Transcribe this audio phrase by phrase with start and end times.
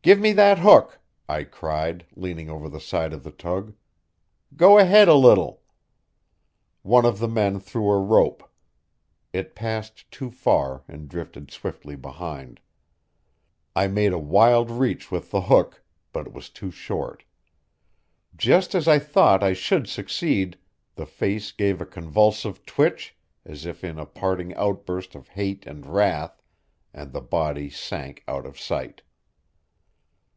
[0.00, 3.74] "Give me that hook!" I cried, leaning over the side of the tug.
[4.56, 5.60] "Go ahead a little."
[6.80, 8.50] One of the men threw a rope.
[9.34, 12.58] It passed too far, and drifted swiftly behind.
[13.76, 15.82] I made a wild reach with the hook,
[16.14, 17.24] but it was too short.
[18.34, 20.56] Just as I thought I should succeed,
[20.94, 23.14] the face gave a convulsive twitch,
[23.44, 26.40] as if in a parting outburst of hate and wrath,
[26.94, 29.02] and the body sank out of sight.